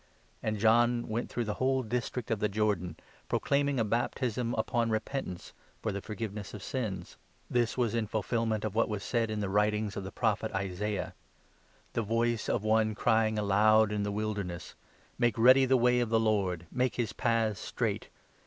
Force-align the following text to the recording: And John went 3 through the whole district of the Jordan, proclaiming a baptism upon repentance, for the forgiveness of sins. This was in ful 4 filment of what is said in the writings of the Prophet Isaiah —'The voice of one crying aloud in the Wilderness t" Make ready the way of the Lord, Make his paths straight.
And 0.41 0.57
John 0.57 1.07
went 1.09 1.29
3 1.29 1.31
through 1.31 1.43
the 1.43 1.53
whole 1.53 1.83
district 1.83 2.31
of 2.31 2.39
the 2.39 2.49
Jordan, 2.49 2.97
proclaiming 3.29 3.79
a 3.79 3.83
baptism 3.85 4.55
upon 4.55 4.89
repentance, 4.89 5.53
for 5.79 5.91
the 5.91 6.01
forgiveness 6.01 6.55
of 6.55 6.63
sins. 6.63 7.17
This 7.51 7.77
was 7.77 7.93
in 7.93 8.07
ful 8.07 8.23
4 8.23 8.47
filment 8.47 8.65
of 8.65 8.73
what 8.73 8.89
is 8.91 9.03
said 9.03 9.29
in 9.29 9.41
the 9.41 9.47
writings 9.47 9.95
of 9.95 10.03
the 10.03 10.11
Prophet 10.11 10.51
Isaiah 10.55 11.13
—'The 11.93 12.01
voice 12.01 12.49
of 12.49 12.63
one 12.63 12.95
crying 12.95 13.37
aloud 13.37 13.91
in 13.91 14.01
the 14.01 14.11
Wilderness 14.11 14.69
t" 14.69 14.73
Make 15.19 15.37
ready 15.37 15.67
the 15.67 15.77
way 15.77 15.99
of 15.99 16.09
the 16.09 16.19
Lord, 16.19 16.65
Make 16.71 16.95
his 16.95 17.13
paths 17.13 17.59
straight. 17.59 18.09